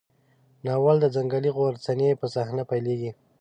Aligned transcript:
ناول 0.65 0.97
د 1.01 1.05
ځنګلي 1.15 1.49
غرڅنۍ 1.57 2.09
په 2.21 2.25
صحنه 2.33 2.63
پیلېږي. 2.69 3.11